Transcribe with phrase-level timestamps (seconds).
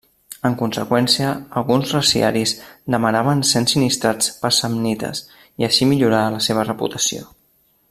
[0.47, 2.53] En conseqüència, alguns reciaris
[2.95, 5.23] demanaven ser ensinistrats per samnites
[5.65, 7.31] i així millorar la seva reputació.